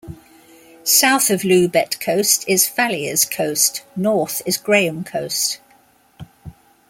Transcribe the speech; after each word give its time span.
South 0.83 1.29
of 1.29 1.41
Loubet 1.41 1.99
Coast 1.99 2.43
is 2.47 2.67
Fallieres 2.67 3.23
Coast, 3.29 3.83
north 3.95 4.41
is 4.47 4.57
Graham 4.57 5.03
Coast. 5.03 5.59